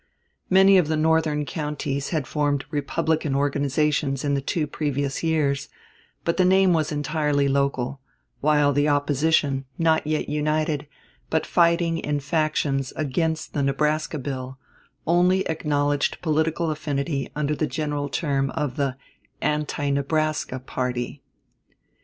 Many 0.49 0.79
of 0.79 0.87
the 0.87 0.97
Northern 0.97 1.45
counties 1.45 2.09
had 2.09 2.25
formed 2.25 2.65
"Republican" 2.71 3.35
organizations 3.35 4.23
in 4.25 4.33
the 4.33 4.41
two 4.41 4.65
previous 4.65 5.21
years; 5.21 5.69
but 6.23 6.37
the 6.37 6.43
name 6.43 6.73
was 6.73 6.91
entirely 6.91 7.47
local, 7.47 8.01
while 8.39 8.73
the 8.73 8.87
opposition, 8.89 9.65
not 9.77 10.07
yet 10.07 10.27
united, 10.27 10.87
but 11.29 11.45
fighting 11.45 11.99
in 11.99 12.19
factions 12.19 12.91
against 12.95 13.53
the 13.53 13.61
Nebraska 13.61 14.17
bill, 14.17 14.57
only 15.05 15.47
acknowledged 15.47 16.19
political 16.23 16.71
affinity 16.71 17.29
under 17.35 17.53
the 17.55 17.67
general 17.67 18.09
term 18.09 18.49
of 18.55 18.77
the 18.77 18.95
"Anti 19.39 19.91
Nebraska" 19.91 20.59
party. 20.59 21.21